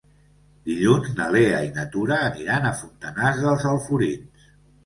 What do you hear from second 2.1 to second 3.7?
aniran a Fontanars dels